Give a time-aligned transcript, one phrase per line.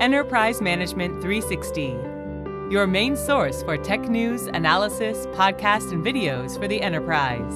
[0.00, 1.88] Enterprise Management 360,
[2.72, 7.52] your main source for tech news, analysis, podcasts, and videos for the enterprise.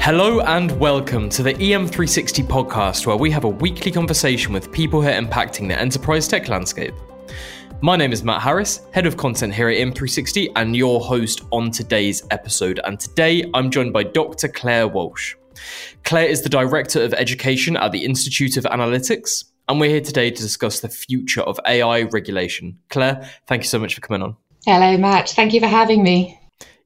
[0.00, 5.02] Hello and welcome to the EM360 podcast, where we have a weekly conversation with people
[5.02, 6.94] who are impacting the enterprise tech landscape.
[7.80, 11.72] My name is Matt Harris, head of content here at EM360, and your host on
[11.72, 12.78] today's episode.
[12.84, 14.46] And today I'm joined by Dr.
[14.46, 15.34] Clare Walsh.
[16.04, 20.30] Clare is the Director of Education at the Institute of Analytics, and we're here today
[20.30, 22.78] to discuss the future of AI regulation.
[22.90, 24.36] Clare, thank you so much for coming on.
[24.64, 25.30] Hello, Matt.
[25.30, 26.38] Thank you for having me.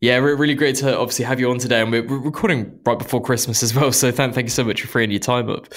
[0.03, 3.63] Yeah, really great to obviously have you on today, and we're, recording right before Christmas
[3.63, 3.93] as well.
[3.97, 5.69] So thank, thank you so much for freeing your time up.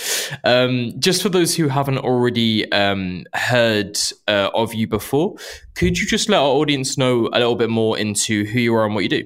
[0.44, 3.98] Um, just for those who haven't already um, heard
[4.28, 5.36] uh, of you before,
[5.76, 8.86] could you just let our audience know a little bit more into who you are
[8.86, 9.23] and what you do?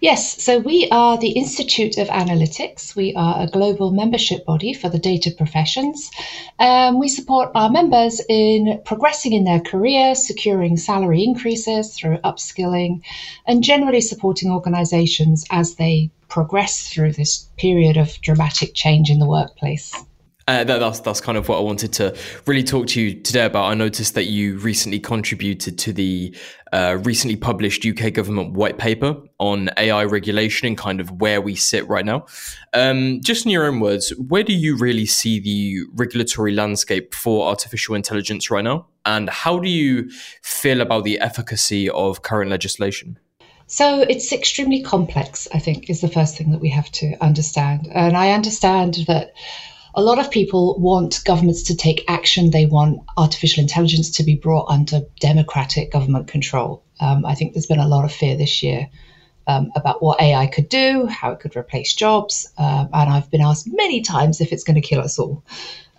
[0.00, 2.94] Yes, so we are the Institute of Analytics.
[2.94, 6.10] We are a global membership body for the data professions.
[6.58, 13.00] Um, we support our members in progressing in their career, securing salary increases through upskilling,
[13.46, 19.28] and generally supporting organizations as they progress through this period of dramatic change in the
[19.28, 19.94] workplace.
[20.48, 22.16] Uh, that, that's that's kind of what I wanted to
[22.46, 23.64] really talk to you today about.
[23.64, 26.36] I noticed that you recently contributed to the
[26.72, 31.56] uh, recently published UK government white paper on AI regulation and kind of where we
[31.56, 32.26] sit right now.
[32.74, 37.48] Um, just in your own words, where do you really see the regulatory landscape for
[37.48, 40.08] artificial intelligence right now, and how do you
[40.42, 43.18] feel about the efficacy of current legislation?
[43.66, 45.48] So it's extremely complex.
[45.52, 49.32] I think is the first thing that we have to understand, and I understand that
[49.96, 52.50] a lot of people want governments to take action.
[52.50, 56.84] They want artificial intelligence to be brought under democratic government control.
[57.00, 58.88] Um, I think there's been a lot of fear this year
[59.46, 62.46] um, about what AI could do, how it could replace jobs.
[62.58, 65.42] Um, and I've been asked many times if it's going to kill us all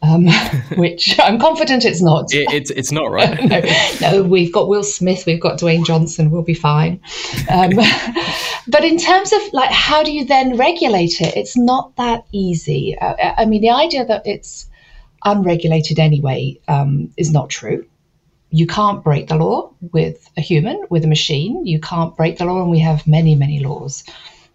[0.01, 0.27] um,
[0.75, 2.33] which I'm confident it's not.
[2.33, 3.43] It, it's it's not right.
[3.43, 3.61] no,
[4.01, 7.01] no, we've got Will Smith, we've got Dwayne Johnson, we'll be fine.
[7.49, 7.71] Um,
[8.67, 11.35] but in terms of like, how do you then regulate it?
[11.35, 12.97] It's not that easy.
[12.97, 14.67] Uh, I mean, the idea that it's
[15.25, 17.85] unregulated anyway um, is not true.
[18.49, 21.65] You can't break the law with a human, with a machine.
[21.65, 24.03] You can't break the law, and we have many, many laws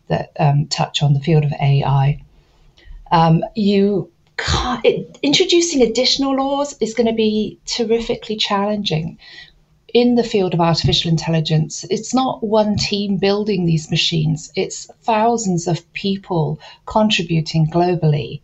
[0.09, 2.22] that um, touch on the field of AI.
[3.11, 4.11] Um, you
[4.84, 9.19] it, introducing additional laws is going to be terrifically challenging
[9.93, 11.84] in the field of artificial intelligence.
[11.91, 18.41] It's not one team building these machines, it's thousands of people contributing globally.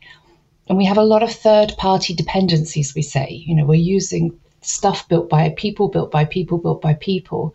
[0.68, 3.42] And we have a lot of third party dependencies, we say.
[3.46, 7.54] You know, we're using stuff built by people, built by people, built by people.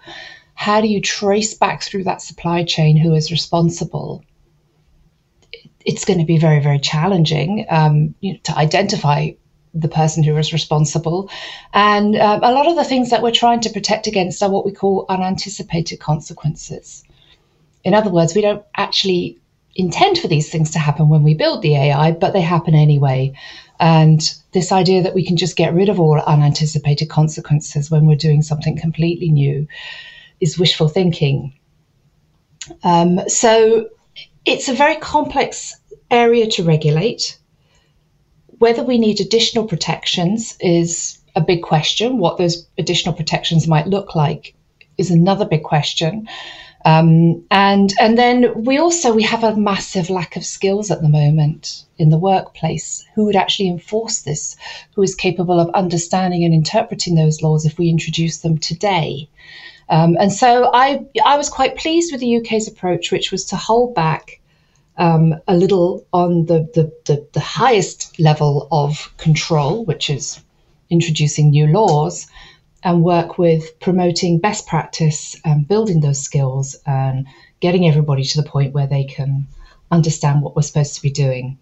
[0.55, 4.23] How do you trace back through that supply chain who is responsible?
[5.85, 9.31] It's going to be very, very challenging um, you know, to identify
[9.73, 11.29] the person who is responsible.
[11.73, 14.65] And um, a lot of the things that we're trying to protect against are what
[14.65, 17.03] we call unanticipated consequences.
[17.83, 19.39] In other words, we don't actually
[19.75, 23.33] intend for these things to happen when we build the AI, but they happen anyway.
[23.79, 24.21] And
[24.51, 28.43] this idea that we can just get rid of all unanticipated consequences when we're doing
[28.43, 29.67] something completely new
[30.39, 31.53] is wishful thinking.
[32.83, 33.89] Um, so
[34.45, 35.75] it's a very complex
[36.11, 37.37] area to regulate.
[38.59, 42.17] Whether we need additional protections is a big question.
[42.17, 44.53] What those additional protections might look like
[44.97, 46.27] is another big question.
[46.85, 51.07] Um, and and then we also we have a massive lack of skills at the
[51.07, 53.05] moment in the workplace.
[53.15, 54.57] Who would actually enforce this?
[54.95, 59.29] Who is capable of understanding and interpreting those laws if we introduce them today?
[59.89, 63.55] Um, and so I, I was quite pleased with the UK's approach, which was to
[63.55, 64.39] hold back
[64.97, 70.39] um, a little on the, the, the, the, highest level of control, which is
[70.89, 72.27] introducing new laws,
[72.83, 77.25] and work with promoting best practice and building those skills and
[77.59, 79.47] getting everybody to the point where they can
[79.89, 81.57] understand what we're supposed to be doing.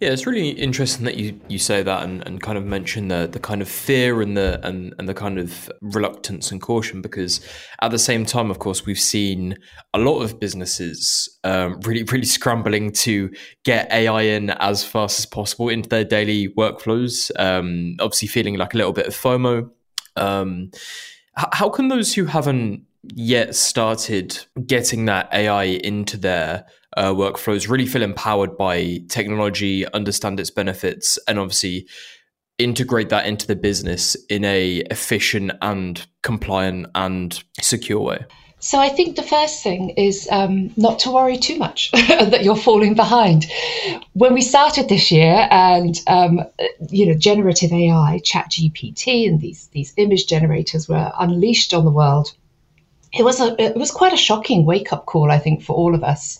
[0.00, 3.28] Yeah, it's really interesting that you, you say that and, and kind of mention the
[3.30, 7.40] the kind of fear and the and, and the kind of reluctance and caution because
[7.80, 9.56] at the same time, of course, we've seen
[9.94, 13.30] a lot of businesses um, really really scrambling to
[13.64, 17.30] get AI in as fast as possible into their daily workflows.
[17.38, 19.70] Um, obviously, feeling like a little bit of FOMO.
[20.16, 20.72] Um,
[21.36, 22.84] how can those who haven't
[23.14, 26.66] yet started getting that AI into their
[26.96, 31.86] uh, workflows really feel empowered by technology, understand its benefits, and obviously
[32.58, 38.24] integrate that into the business in a efficient and compliant and secure way.
[38.62, 42.56] So I think the first thing is um, not to worry too much that you're
[42.56, 43.46] falling behind.
[44.12, 46.42] When we started this year, and um,
[46.90, 52.34] you know, generative AI, ChatGPT, and these these image generators were unleashed on the world,
[53.12, 55.94] it was a it was quite a shocking wake up call, I think, for all
[55.94, 56.38] of us.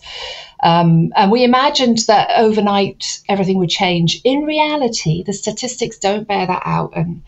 [0.63, 4.21] Um, and we imagined that overnight everything would change.
[4.23, 7.23] In reality, the statistics don't bear that out, and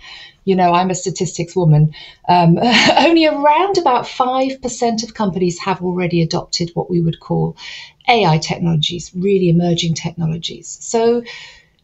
[0.46, 1.94] you know, I'm a statistics woman.
[2.28, 2.58] Um,
[2.98, 7.56] only around about 5% of companies have already adopted what we would call
[8.10, 10.78] AI technologies, really emerging technologies.
[10.82, 11.24] So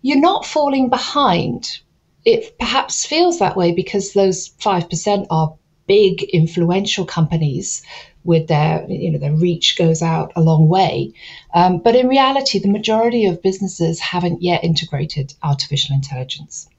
[0.01, 1.79] you're not falling behind.
[2.25, 5.55] It perhaps feels that way because those 5% are
[5.89, 7.83] big, influential companies
[8.23, 11.13] with their, you know, their reach goes out a long way.
[11.53, 16.69] Um, but in reality, the majority of businesses haven't yet integrated artificial intelligence.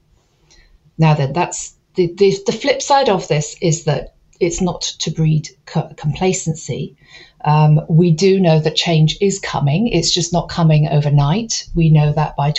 [0.97, 5.11] Now then, that's the, the, the flip side of this is that it's not to
[5.11, 6.95] breed co- complacency.
[7.43, 9.87] Um, we do know that change is coming.
[9.87, 11.67] It's just not coming overnight.
[11.75, 12.51] We know that by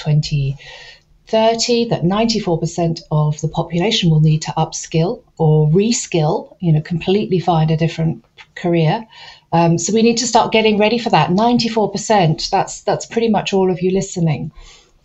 [1.32, 7.40] 2030, that 94% of the population will need to upskill or reskill, you know, completely
[7.40, 8.22] find a different
[8.54, 9.06] career.
[9.50, 11.30] Um, so we need to start getting ready for that.
[11.30, 14.52] 94%, that's, that's pretty much all of you listening.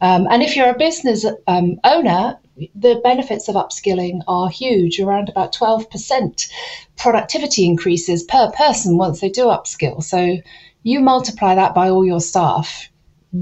[0.02, 2.38] Um, and if you're a business um, owner,
[2.76, 6.52] the benefits of upskilling are huge, around about 12%
[6.98, 10.04] productivity increases per person once they do upskill.
[10.04, 10.40] So
[10.84, 12.90] you multiply that by all your staff,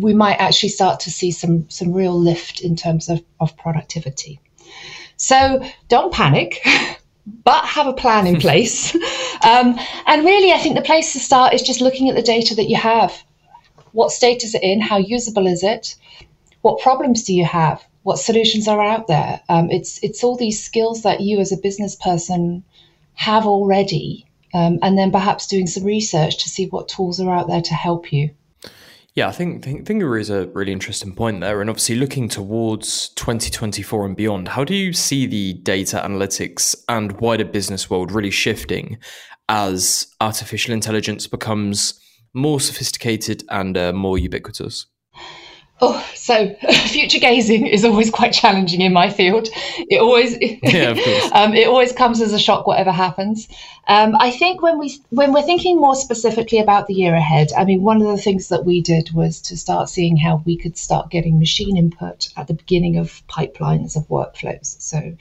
[0.01, 4.39] we might actually start to see some, some real lift in terms of, of productivity.
[5.18, 6.62] So don't panic.
[7.44, 8.94] but have a plan in place.
[9.44, 12.53] um, and really, I think the place to start is just looking at the data
[12.56, 13.24] that you have.
[13.94, 14.80] What state is it in?
[14.80, 15.95] How usable is it?
[16.62, 17.83] What problems do you have?
[18.06, 19.41] what solutions are out there.
[19.50, 22.63] Um, it's it's all these skills that you as a business person
[23.15, 27.48] have already, um, and then perhaps doing some research to see what tools are out
[27.48, 28.30] there to help you.
[29.15, 34.06] Yeah, I think think, think a really interesting point there, and obviously looking towards 2024
[34.07, 34.50] and beyond.
[34.50, 38.97] How do you see the data analytics and wider business world really shifting
[39.47, 41.97] as artificial intelligence becomes
[42.33, 44.85] more sophisticated and uh, more ubiquitous?
[45.81, 46.54] Oh, so
[46.88, 49.50] future gazing is always quite challenging in my field.
[49.77, 51.31] It always, yeah, of course.
[51.33, 53.50] um, it always comes as a shock, whatever happens.
[53.88, 57.66] Um, I think when we when we're thinking more specifically about the year ahead, I
[57.66, 60.77] mean, one of the things that we did was to start seeing how we could
[60.77, 64.81] start getting machine input at the beginning of pipelines of workflows.
[64.81, 65.18] So,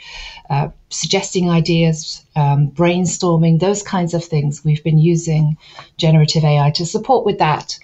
[0.49, 4.65] uh, suggesting ideas, um, brainstorming, those kinds of things.
[4.65, 5.59] We've been using
[5.97, 7.79] generative AI to support with that.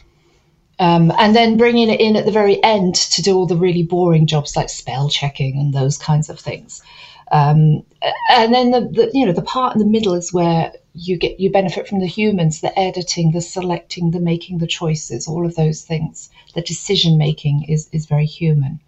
[0.81, 3.83] Um, and then bringing it in at the very end to do all the really
[3.83, 6.83] boring jobs like spell checking and those kinds of things.
[7.31, 7.85] Um,
[8.31, 11.39] and then the, the, you know the part in the middle is where you get
[11.39, 15.55] you benefit from the humans, the editing, the selecting, the making the choices, all of
[15.55, 16.31] those things.
[16.55, 18.81] The decision making is is very human.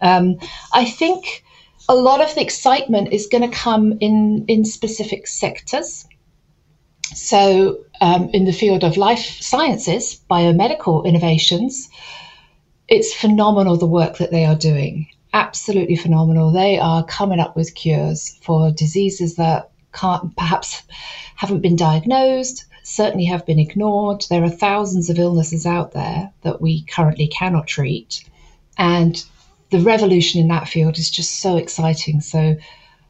[0.00, 0.38] Um,
[0.72, 1.44] I think
[1.88, 6.06] a lot of the excitement is going to come in in specific sectors.
[7.14, 11.88] So, um, in the field of life sciences, biomedical innovations,
[12.88, 15.08] it's phenomenal the work that they are doing.
[15.32, 16.50] Absolutely phenomenal.
[16.50, 20.82] They are coming up with cures for diseases that can't, perhaps
[21.36, 24.24] haven't been diagnosed, certainly have been ignored.
[24.28, 28.24] There are thousands of illnesses out there that we currently cannot treat.
[28.76, 29.22] And
[29.70, 32.20] the revolution in that field is just so exciting.
[32.20, 32.56] So,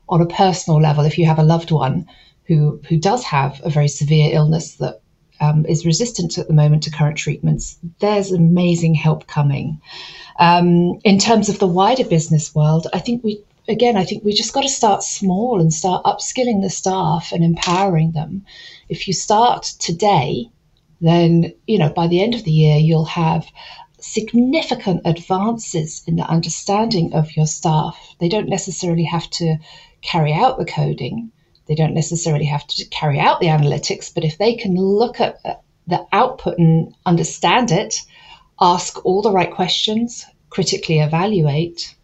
[0.08, 2.06] on a personal level, if you have a loved one
[2.52, 5.00] who who does have a very severe illness that
[5.40, 9.80] um, is resistant at the moment to current treatments, there's amazing help coming.
[10.38, 14.34] Um, in terms of the wider business world, I think we again, I think we
[14.34, 18.44] just got to start small and start upskilling the staff and empowering them.
[18.88, 20.50] If you start today,
[21.00, 23.46] then you know by the end of the year you'll have
[23.98, 27.96] significant advances in the understanding of your staff.
[28.20, 29.56] They don't necessarily have to
[30.02, 31.30] carry out the coding,
[31.66, 35.62] they don't necessarily have to carry out the analytics, but if they can look at
[35.86, 38.00] the output and understand it,
[38.60, 41.94] ask all the right questions, critically evaluate,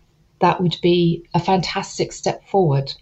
[0.40, 2.92] that would be a fantastic step forward.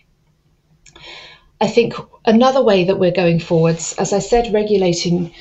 [1.60, 1.94] I think
[2.24, 5.32] another way that we're going forwards, as I said, regulating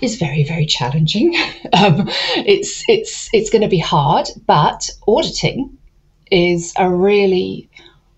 [0.00, 1.34] is very, very challenging.
[1.72, 5.78] um, it's it's it's going to be hard, but auditing
[6.30, 7.70] is a really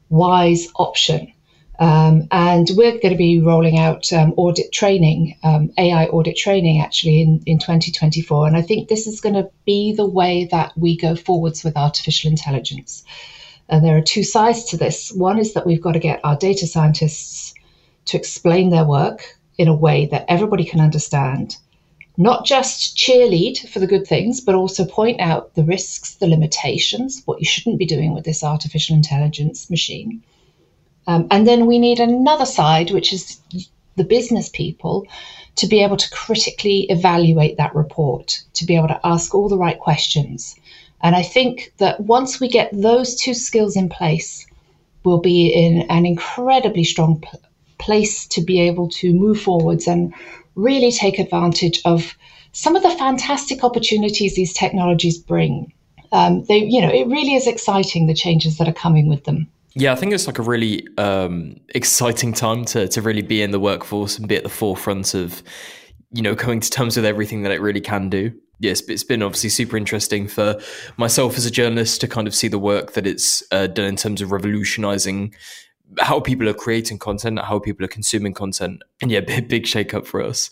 [0.09, 1.33] wise option.
[1.81, 6.83] Um, and we're going to be rolling out um, audit training, um, AI audit training,
[6.83, 8.47] actually in, in 2024.
[8.47, 11.79] And I think this is going to be the way that we go forwards with
[11.79, 13.03] artificial intelligence.
[13.71, 15.11] And there are two sides to this.
[15.13, 17.55] One is that we've got to get our data scientists
[18.07, 21.57] to explain their work in a way that everybody can understand,
[22.19, 27.23] not just cheerlead for the good things, but also point out the risks, the limitations,
[27.25, 30.23] what you shouldn't be doing with this artificial intelligence machine.
[31.11, 33.40] Um, and then we need another side, which is
[33.97, 35.09] the business people,
[35.57, 39.59] to be able to critically evaluate that report, to be able to ask all the
[39.59, 40.55] right questions.
[41.02, 44.47] And I think that once we get those two skills in place,
[45.02, 47.25] we'll be in an incredibly strong
[47.79, 50.14] place to be able to move forwards and
[50.55, 52.14] really take advantage of
[52.52, 55.73] some of the fantastic opportunities these technologies bring.
[56.12, 59.49] Um, they, you know, it really is exciting the changes that are coming with them.
[59.75, 63.53] Yeah, I think it's like a really um, exciting time to to really be in
[63.53, 65.43] the workforce and be at the forefront of,
[66.12, 68.33] you know, coming to terms with everything that it really can do.
[68.59, 70.61] Yes, it's been obviously super interesting for
[70.97, 73.97] myself as a journalist to kind of see the work that it's uh, done in
[73.97, 75.35] terms of revolutionizing
[75.99, 79.95] how people are creating content, how people are consuming content, and yeah, big, big shake
[79.95, 80.51] up for us.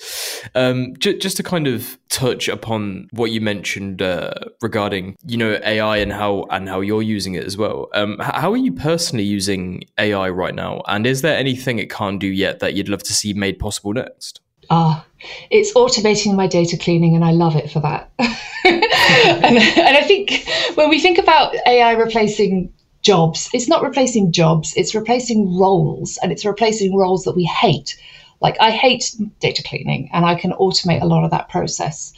[0.54, 5.58] Um, j- just to kind of touch upon what you mentioned uh, regarding you know
[5.64, 7.88] AI and how and how you're using it as well.
[7.94, 12.20] Um, how are you personally using AI right now, and is there anything it can't
[12.20, 14.40] do yet that you'd love to see made possible next?
[14.70, 15.06] Ah,
[15.50, 18.10] it's automating my data cleaning, and I love it for that.
[18.18, 22.72] and, and I think when we think about AI replacing
[23.08, 23.48] jobs.
[23.54, 27.98] It's not replacing jobs, it's replacing roles, and it's replacing roles that we hate.
[28.42, 32.12] Like, I hate data cleaning, and I can automate a lot of that process.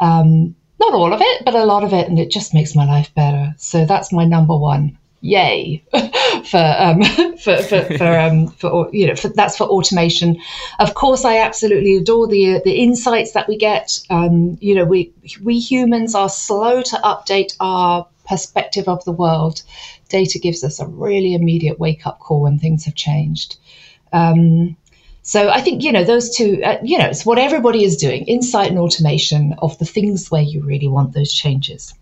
[0.00, 2.84] Um, not all of it, but a lot of it, and it just makes my
[2.84, 3.54] life better.
[3.56, 4.98] So that's my number one.
[5.24, 5.84] Yay
[6.50, 7.00] for um,
[7.44, 10.36] for for, for, um, for you know for, that's for automation.
[10.80, 14.00] Of course, I absolutely adore the the insights that we get.
[14.10, 19.62] Um, you know, we we humans are slow to update our perspective of the world
[20.08, 23.56] data gives us a really immediate wake up call when things have changed.
[24.12, 24.76] Um,
[25.22, 26.62] so I think you know those two.
[26.62, 30.42] Uh, you know, it's what everybody is doing: insight and automation of the things where
[30.42, 31.94] you really want those changes.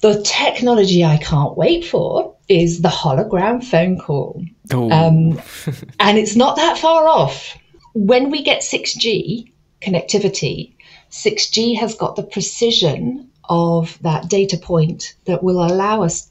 [0.00, 4.42] The technology I can't wait for is the hologram phone call,
[4.72, 5.40] um,
[6.00, 7.56] and it's not that far off.
[7.92, 10.72] When we get 6G connectivity,
[11.10, 16.30] 6G has got the precision of that data point that will allow us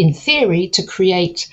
[0.00, 1.48] in theory, to create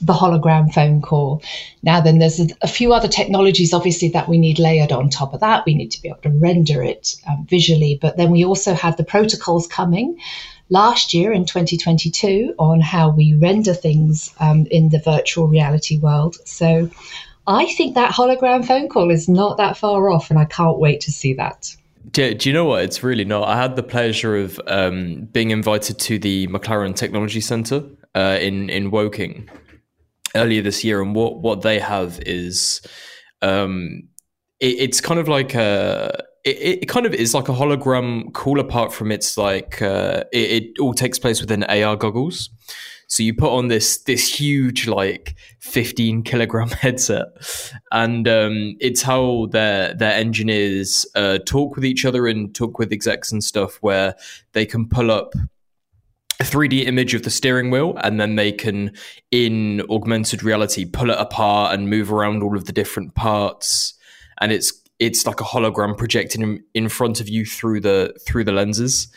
[0.00, 1.42] the hologram phone call.
[1.82, 5.40] Now, then there's a, few other technologies, obviously, that we need layered on top of
[5.40, 5.64] that.
[5.66, 8.96] We need to be able to render it um, visually, but then we also have
[8.96, 10.18] the protocols coming
[10.70, 16.36] last year in 2022 on how we render things um, in the virtual reality world.
[16.46, 16.90] So
[17.46, 21.02] I think that hologram phone call is not that far off, and I can't wait
[21.02, 21.76] to see that.
[22.10, 22.82] Do, do, you know what?
[22.84, 23.48] It's really not.
[23.48, 28.68] I had the pleasure of um, being invited to the McLaren Technology Center uh, in
[28.70, 29.48] in Woking
[30.34, 32.80] earlier this year, and what what they have is
[33.40, 34.02] um,
[34.60, 36.24] it, it's kind of like a.
[36.44, 40.50] It, it, kind of is like a hologram cool apart from its like uh, it,
[40.64, 42.50] it all takes place within AR goggles.
[43.12, 47.26] So you put on this this huge like 15 kilogram headset,
[47.92, 52.90] and um, it's how their their engineers uh, talk with each other and talk with
[52.90, 54.14] execs and stuff, where
[54.52, 55.34] they can pull up
[56.40, 58.92] a 3D image of the steering wheel, and then they can,
[59.30, 63.92] in augmented reality, pull it apart and move around all of the different parts,
[64.40, 68.44] and it's it's like a hologram projected in, in front of you through the through
[68.44, 69.08] the lenses.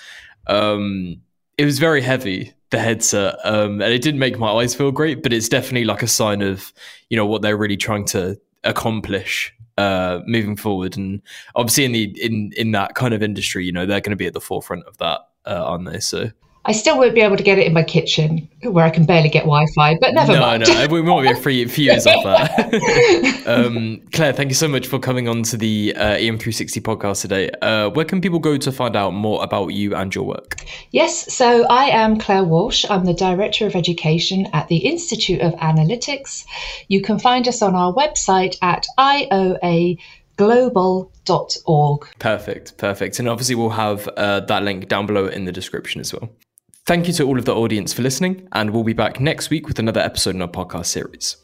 [0.47, 1.21] Um,
[1.57, 5.23] it was very heavy the headset, um, and it didn't make my eyes feel great.
[5.23, 6.73] But it's definitely like a sign of
[7.09, 10.97] you know what they're really trying to accomplish uh, moving forward.
[10.97, 11.21] And
[11.55, 14.27] obviously, in the in in that kind of industry, you know, they're going to be
[14.27, 15.99] at the forefront of that, uh, aren't they?
[15.99, 16.31] So
[16.67, 19.29] I still won't be able to get it in my kitchen where I can barely
[19.29, 20.63] get Wi-Fi, but never mind.
[20.63, 20.91] no, mind.
[20.91, 23.43] No, we might be a few, few years off that.
[23.45, 27.51] um, Clare, thank you so much for coming on to the uh, EM360 podcast today.
[27.61, 30.55] Uh, where can people go to find out more about you and your work?
[30.89, 32.83] Yes, so I am Clare Walsh.
[32.89, 36.45] I'm the Director of Education at the Institute of Analytics.
[36.87, 39.99] You can find us on our website at IOA
[40.37, 42.07] global.org.
[42.19, 43.19] Perfect, perfect.
[43.19, 46.29] And obviously, we'll have uh, that link down below in the description as well.
[46.85, 49.67] Thank you to all of the audience for listening, and we'll be back next week
[49.67, 51.37] with another episode in our podcast series.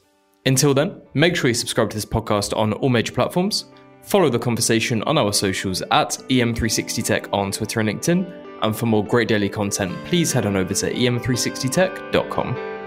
[0.46, 3.66] Until then, make sure you subscribe to this podcast on all major platforms,
[4.04, 9.04] follow the conversation on our socials at EM360Tech on Twitter and LinkedIn, and for more
[9.04, 12.81] great daily content, please head on over to em360tech.com.